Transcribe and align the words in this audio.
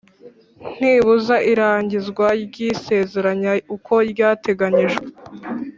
ntibuza 0.73 1.35
irangizwa 1.51 2.27
ry 2.45 2.57
isezeranya 2.69 3.51
uko 3.75 3.93
ryateganyijwe 4.11 5.05